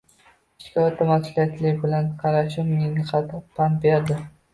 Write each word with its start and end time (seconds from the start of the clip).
Ishga 0.61 0.85
o'ta 0.85 1.05
mas'uliyat 1.09 1.75
bilan 1.83 2.07
qarashim 2.23 2.71
menga 2.79 3.05
qattiq 3.11 3.45
pand 3.61 3.79
berdi 3.85 4.19